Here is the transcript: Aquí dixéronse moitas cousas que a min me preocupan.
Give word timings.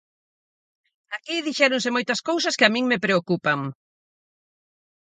Aquí 1.17 1.35
dixéronse 1.47 1.89
moitas 1.95 2.19
cousas 2.29 2.55
que 2.57 2.65
a 2.67 2.73
min 2.75 2.85
me 2.91 3.01
preocupan. 3.05 3.59